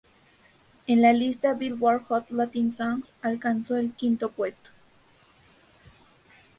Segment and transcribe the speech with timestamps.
[0.87, 4.71] En la lista "Billboard Hot Latin Songs" alcanzó el quinto puesto.